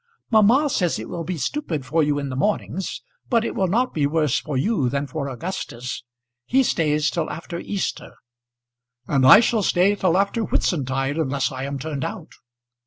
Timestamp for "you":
2.01-2.17, 4.57-4.89